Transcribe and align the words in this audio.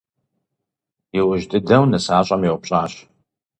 И 1.17 1.19
ужь 1.29 1.45
дыдэу, 1.51 1.83
нысащӀэм 1.91 2.41
еупщӀащ. 2.49 2.93